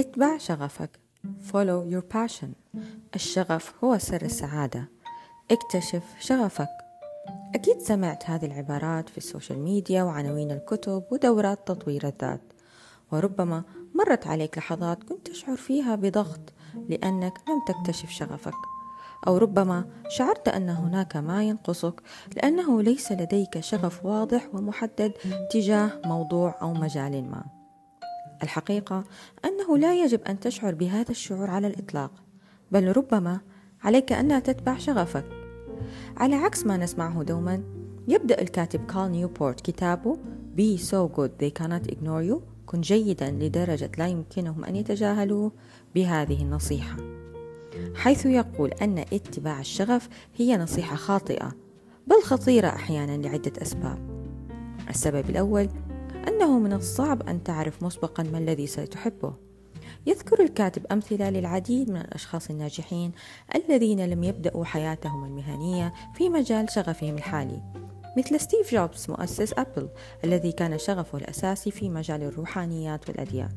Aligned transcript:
اتبع 0.00 0.38
شغفك. 0.38 0.90
Follow 1.52 1.92
your 1.92 2.16
passion. 2.16 2.78
الشغف 3.14 3.84
هو 3.84 3.98
سر 3.98 4.22
السعادة. 4.22 4.88
اكتشف 5.50 6.02
شغفك. 6.20 6.68
أكيد 7.54 7.78
سمعت 7.78 8.30
هذه 8.30 8.46
العبارات 8.46 9.08
في 9.08 9.18
السوشيال 9.18 9.58
ميديا 9.58 10.02
وعناوين 10.02 10.50
الكتب 10.50 11.02
ودورات 11.10 11.68
تطوير 11.68 12.06
الذات. 12.06 12.40
وربما 13.12 13.62
مرت 13.94 14.26
عليك 14.26 14.58
لحظات 14.58 15.04
كنت 15.04 15.28
تشعر 15.28 15.56
فيها 15.56 15.94
بضغط 15.94 16.52
لأنك 16.88 17.34
لم 17.48 17.60
تكتشف 17.68 18.10
شغفك. 18.10 18.54
أو 19.26 19.36
ربما 19.36 19.84
شعرت 20.08 20.48
أن 20.48 20.68
هناك 20.68 21.16
ما 21.16 21.44
ينقصك 21.44 22.02
لأنه 22.36 22.82
ليس 22.82 23.12
لديك 23.12 23.60
شغف 23.60 24.04
واضح 24.04 24.48
ومحدد 24.54 25.12
تجاه 25.50 25.90
موضوع 26.04 26.54
أو 26.62 26.72
مجال 26.72 27.30
ما. 27.30 27.59
الحقيقة 28.42 29.04
أنه 29.44 29.78
لا 29.78 30.04
يجب 30.04 30.22
أن 30.22 30.40
تشعر 30.40 30.74
بهذا 30.74 31.10
الشعور 31.10 31.50
على 31.50 31.66
الإطلاق 31.66 32.10
بل 32.72 32.96
ربما 32.96 33.40
عليك 33.82 34.12
أن 34.12 34.42
تتبع 34.42 34.78
شغفك. 34.78 35.24
على 36.16 36.34
عكس 36.34 36.66
ما 36.66 36.76
نسمعه 36.76 37.22
دوما 37.22 37.62
يبدأ 38.08 38.40
الكاتب 38.42 38.86
كارل 38.86 39.10
نيوبورت 39.10 39.60
كتابه 39.60 40.18
Be 40.56 40.76
so 40.76 41.08
good 41.16 41.30
they 41.38 41.50
cannot 41.50 41.92
ignore 41.92 42.22
you 42.22 42.42
كن 42.66 42.80
جيدا 42.80 43.30
لدرجة 43.30 43.90
لا 43.98 44.06
يمكنهم 44.06 44.64
أن 44.64 44.76
يتجاهلوه 44.76 45.52
بهذه 45.94 46.42
النصيحة 46.42 46.96
حيث 47.94 48.26
يقول 48.26 48.70
أن 48.70 48.98
اتباع 48.98 49.60
الشغف 49.60 50.08
هي 50.36 50.56
نصيحة 50.56 50.96
خاطئة 50.96 51.52
بل 52.06 52.22
خطيرة 52.22 52.68
أحيانا 52.68 53.26
لعدة 53.26 53.52
أسباب. 53.62 53.98
السبب 54.90 55.30
الأول 55.30 55.68
أنه 56.28 56.58
من 56.58 56.72
الصعب 56.72 57.28
أن 57.28 57.44
تعرف 57.44 57.82
مسبقا 57.82 58.22
ما 58.22 58.38
الذي 58.38 58.66
ستحبه. 58.66 59.34
يذكر 60.06 60.42
الكاتب 60.42 60.86
أمثلة 60.92 61.30
للعديد 61.30 61.90
من 61.90 61.96
الأشخاص 61.96 62.50
الناجحين 62.50 63.12
الذين 63.54 64.06
لم 64.06 64.24
يبدأوا 64.24 64.64
حياتهم 64.64 65.24
المهنية 65.24 65.92
في 66.14 66.28
مجال 66.28 66.70
شغفهم 66.70 67.14
الحالي 67.14 67.62
مثل 68.16 68.40
ستيف 68.40 68.74
جوبز 68.74 69.06
مؤسس 69.08 69.52
أبل 69.58 69.88
الذي 70.24 70.52
كان 70.52 70.78
شغفه 70.78 71.18
الأساسي 71.18 71.70
في 71.70 71.88
مجال 71.88 72.22
الروحانيات 72.22 73.08
والأديان. 73.08 73.50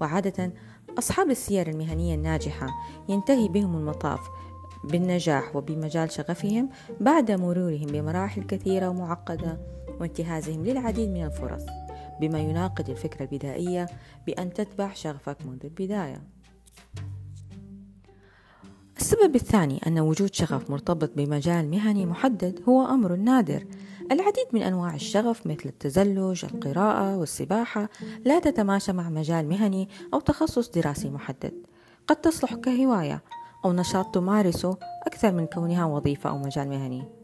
وعادة 0.00 0.52
أصحاب 0.98 1.30
السير 1.30 1.70
المهنية 1.70 2.14
الناجحة 2.14 2.66
ينتهي 3.08 3.48
بهم 3.48 3.76
المطاف 3.76 4.20
بالنجاح 4.84 5.56
وبمجال 5.56 6.10
شغفهم 6.10 6.68
بعد 7.00 7.30
مرورهم 7.30 7.86
بمراحل 7.86 8.42
كثيرة 8.42 8.88
ومعقدة. 8.88 9.74
وانتهازهم 10.00 10.64
للعديد 10.64 11.08
من 11.08 11.24
الفرص 11.24 11.62
بما 12.20 12.38
يناقض 12.38 12.90
الفكرة 12.90 13.22
البدائية 13.24 13.86
بأن 14.26 14.52
تتبع 14.52 14.92
شغفك 14.92 15.36
منذ 15.46 15.64
البداية. 15.64 16.22
السبب 18.96 19.34
الثاني 19.34 19.80
أن 19.86 19.98
وجود 19.98 20.34
شغف 20.34 20.70
مرتبط 20.70 21.10
بمجال 21.16 21.70
مهني 21.70 22.06
محدد 22.06 22.60
هو 22.68 22.86
أمر 22.86 23.16
نادر. 23.16 23.66
العديد 24.12 24.46
من 24.52 24.62
أنواع 24.62 24.94
الشغف 24.94 25.46
مثل 25.46 25.62
التزلج، 25.66 26.44
القراءة 26.44 27.16
والسباحة 27.16 27.88
لا 28.24 28.38
تتماشى 28.38 28.92
مع 28.92 29.08
مجال 29.10 29.48
مهني 29.48 29.88
أو 30.14 30.20
تخصص 30.20 30.68
دراسي 30.68 31.10
محدد. 31.10 31.52
قد 32.06 32.16
تصلح 32.16 32.54
كهواية 32.54 33.22
أو 33.64 33.72
نشاط 33.72 34.14
تمارسه 34.14 34.76
أكثر 35.06 35.32
من 35.32 35.46
كونها 35.46 35.84
وظيفة 35.84 36.30
أو 36.30 36.38
مجال 36.38 36.68
مهني. 36.68 37.23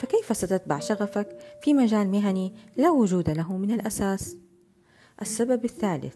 فكيف 0.00 0.36
ستتبع 0.36 0.78
شغفك 0.78 1.38
في 1.62 1.74
مجال 1.74 2.10
مهني 2.10 2.54
لا 2.76 2.90
وجود 2.90 3.30
له 3.30 3.56
من 3.56 3.70
الأساس؟ 3.70 4.36
السبب 5.22 5.64
الثالث 5.64 6.14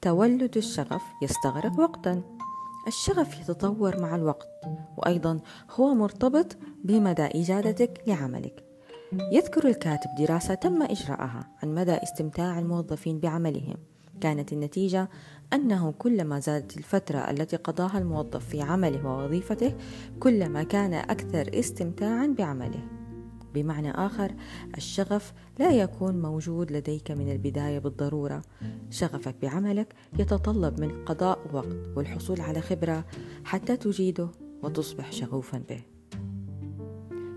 تولد 0.00 0.56
الشغف 0.56 1.02
يستغرق 1.22 1.78
وقتا. 1.78 2.22
الشغف 2.86 3.40
يتطور 3.40 4.00
مع 4.00 4.14
الوقت 4.14 4.48
وأيضا 4.96 5.40
هو 5.70 5.94
مرتبط 5.94 6.56
بمدى 6.84 7.22
إجادتك 7.22 8.02
لعملك. 8.06 8.64
يذكر 9.32 9.68
الكاتب 9.68 10.10
دراسة 10.18 10.54
تم 10.54 10.82
إجراءها 10.82 11.50
عن 11.62 11.74
مدى 11.74 11.94
استمتاع 11.94 12.58
الموظفين 12.58 13.18
بعملهم. 13.18 13.76
كانت 14.20 14.52
النتيجة 14.52 15.08
أنه 15.52 15.92
كلما 15.98 16.40
زادت 16.40 16.76
الفترة 16.76 17.18
التي 17.18 17.56
قضاها 17.56 17.98
الموظف 17.98 18.48
في 18.48 18.62
عمله 18.62 19.06
ووظيفته 19.06 19.74
كلما 20.20 20.62
كان 20.62 20.94
أكثر 20.94 21.50
استمتاعا 21.58 22.34
بعمله. 22.38 23.05
بمعنى 23.56 23.90
آخر 23.90 24.32
الشغف 24.76 25.32
لا 25.58 25.70
يكون 25.70 26.22
موجود 26.22 26.72
لديك 26.72 27.10
من 27.10 27.32
البداية 27.32 27.78
بالضرورة. 27.78 28.42
شغفك 28.90 29.34
بعملك 29.42 29.94
يتطلب 30.18 30.80
من 30.80 31.04
قضاء 31.04 31.38
وقت 31.52 31.96
والحصول 31.96 32.40
على 32.40 32.60
خبرة 32.60 33.04
حتى 33.44 33.76
تجيده 33.76 34.28
وتصبح 34.62 35.12
شغوفا 35.12 35.62
به. 35.68 35.82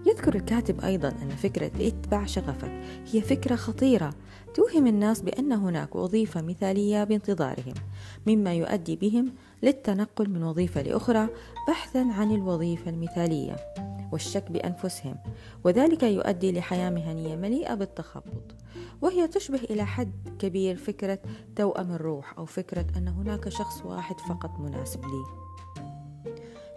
يذكر 0.07 0.35
الكاتب 0.35 0.81
أيضا 0.81 1.07
أن 1.21 1.29
فكرة 1.29 1.71
اتباع 1.87 2.25
شغفك 2.25 2.71
هي 3.11 3.21
فكرة 3.21 3.55
خطيرة. 3.55 4.13
توهم 4.53 4.87
الناس 4.87 5.21
بأن 5.21 5.51
هناك 5.51 5.95
وظيفة 5.95 6.41
مثالية 6.41 7.03
بانتظارهم 7.03 7.73
مما 8.27 8.53
يؤدي 8.53 8.95
بهم 8.95 9.33
للتنقل 9.63 10.29
من 10.29 10.43
وظيفة 10.43 10.81
لأخرى 10.81 11.27
بحثا 11.67 11.99
عن 11.99 12.31
الوظيفة 12.31 12.89
المثالية. 12.91 13.55
والشك 14.11 14.51
بأنفسهم. 14.51 15.15
وذلك 15.63 16.03
يؤدي 16.03 16.51
لحياة 16.51 16.89
مهنية 16.89 17.35
مليئة 17.35 17.73
بالتخبط. 17.73 18.55
وهي 19.01 19.27
تشبه 19.27 19.59
إلى 19.69 19.85
حد 19.85 20.29
كبير 20.39 20.75
فكرة 20.75 21.19
توأم 21.55 21.91
الروح 21.91 22.37
أو 22.37 22.45
فكرة 22.45 22.85
أن 22.97 23.07
هناك 23.07 23.49
شخص 23.49 23.81
واحد 23.85 24.19
فقط 24.19 24.59
مناسب 24.59 25.01
لي. 25.05 25.23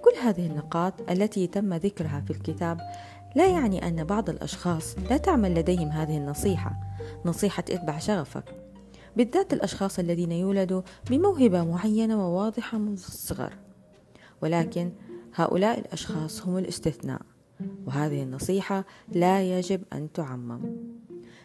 كل 0.03 0.19
هذه 0.23 0.47
النقاط 0.47 1.11
التي 1.11 1.47
تم 1.47 1.75
ذكرها 1.75 2.21
في 2.21 2.31
الكتاب 2.31 2.81
لا 3.37 3.47
يعني 3.47 3.89
أن 3.89 4.05
بعض 4.05 4.31
الأشخاص 4.31 4.97
لا 5.11 5.17
تعمل 5.17 5.55
لديهم 5.55 5.89
هذه 5.89 6.17
النصيحة 6.17 6.81
نصيحة 7.25 7.65
اتبع 7.71 7.99
شغفك. 7.99 8.45
بالذات 9.17 9.53
الأشخاص 9.53 9.99
الذين 9.99 10.33
يولدوا 10.33 10.83
بموهبة 11.11 11.65
معينة 11.65 12.29
وواضحة 12.29 12.79
منذ 12.79 13.05
الصغر. 13.09 13.53
ولكن 14.43 14.93
هؤلاء 15.35 15.79
الأشخاص 15.79 16.47
هم 16.47 16.59
الاستثناء 16.59 17.23
وهذه 17.87 18.23
النصيحة 18.23 18.85
لا 19.09 19.59
يجب 19.59 19.83
أن 19.93 20.13
تعمم. 20.13 20.61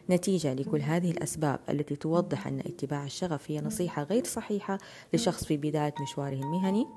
نتيجة 0.09 0.53
لكل 0.53 0.81
هذه 0.81 1.11
الأسباب 1.11 1.59
التي 1.69 1.95
توضح 1.95 2.47
أن 2.47 2.59
اتباع 2.59 3.05
الشغف 3.05 3.51
هي 3.51 3.61
نصيحة 3.61 4.03
غير 4.03 4.23
صحيحة 4.23 4.77
لشخص 5.13 5.45
في 5.45 5.57
بداية 5.57 5.93
مشواره 6.01 6.33
المهني. 6.33 6.87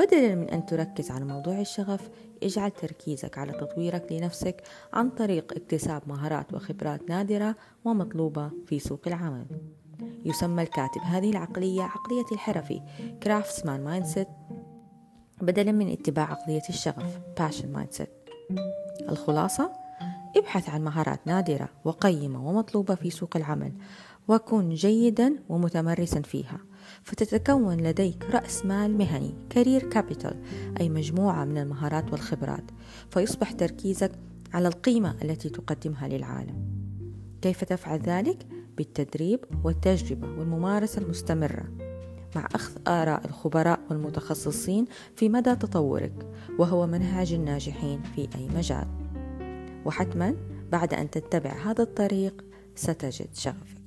بدلا 0.00 0.34
من 0.34 0.50
أن 0.50 0.66
تركز 0.66 1.10
على 1.10 1.24
موضوع 1.24 1.60
الشغف 1.60 2.10
اجعل 2.42 2.70
تركيزك 2.70 3.38
على 3.38 3.52
تطويرك 3.52 4.12
لنفسك 4.12 4.62
عن 4.92 5.10
طريق 5.10 5.52
اكتساب 5.52 6.02
مهارات 6.06 6.54
وخبرات 6.54 7.10
نادرة 7.10 7.56
ومطلوبة 7.84 8.50
في 8.66 8.78
سوق 8.78 9.00
العمل. 9.06 9.46
يسمى 10.24 10.62
الكاتب 10.62 11.00
هذه 11.00 11.30
العقلية 11.30 11.82
عقلية 11.82 12.24
الحرفي 12.32 12.82
كرافتسمان 13.22 13.84
مايندسيت 13.84 14.28
بدلا 15.42 15.72
من 15.72 15.88
اتباع 15.88 16.30
عقلية 16.30 16.62
الشغف 16.68 17.18
passion 17.40 17.76
mindset. 17.76 18.08
الخلاصة 19.10 19.72
ابحث 20.36 20.68
عن 20.68 20.84
مهارات 20.84 21.20
نادرة 21.26 21.68
وقيمة 21.84 22.48
ومطلوبة 22.48 22.94
في 22.94 23.10
سوق 23.10 23.36
العمل 23.36 23.72
وكن 24.28 24.74
جيدا 24.74 25.36
ومتمرسا 25.48 26.20
فيها. 26.20 26.58
فتتكون 27.02 27.76
لديك 27.76 28.24
رأس 28.24 28.66
مال 28.66 28.98
مهني 28.98 29.34
career 29.50 29.90
capital 29.90 30.36
أي 30.80 30.88
مجموعة 30.88 31.44
من 31.44 31.58
المهارات 31.58 32.12
والخبرات. 32.12 32.64
فيصبح 33.10 33.52
تركيزك 33.52 34.12
على 34.54 34.68
القيمة 34.68 35.14
التي 35.22 35.48
تقدمها 35.48 36.08
للعالم. 36.08 36.56
كيف 37.42 37.64
تفعل 37.64 38.00
ذلك؟ 38.00 38.46
بالتدريب 38.76 39.40
والتجربة 39.64 40.26
والممارسة 40.26 41.02
المستمرة. 41.02 41.81
مع 42.36 42.48
أخذ 42.54 42.72
آراء 42.88 43.26
الخبراء 43.26 43.80
والمتخصصين 43.90 44.84
في 45.16 45.28
مدى 45.28 45.56
تطورك 45.56 46.12
وهو 46.58 46.86
منهج 46.86 47.32
الناجحين 47.32 48.02
في 48.02 48.28
أي 48.34 48.48
مجال. 48.56 48.86
وحتما 49.84 50.34
بعد 50.72 50.94
أن 50.94 51.10
تتبع 51.10 51.50
هذا 51.50 51.82
الطريق 51.82 52.44
ستجد 52.74 53.28
شغفك. 53.34 53.81